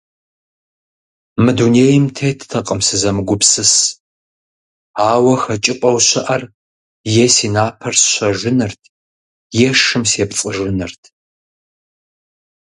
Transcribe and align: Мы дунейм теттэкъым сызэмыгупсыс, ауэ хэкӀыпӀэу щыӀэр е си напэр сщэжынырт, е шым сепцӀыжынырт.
Мы 1.43 1.51
дунейм 1.57 2.05
теттэкъым 2.15 2.79
сызэмыгупсыс, 2.87 3.73
ауэ 5.11 5.33
хэкӀыпӀэу 5.41 5.97
щыӀэр 6.07 6.43
е 7.23 7.27
си 7.35 7.47
напэр 7.55 7.93
сщэжынырт, 8.01 8.81
е 9.67 9.69
шым 9.81 10.03
сепцӀыжынырт. 10.11 11.01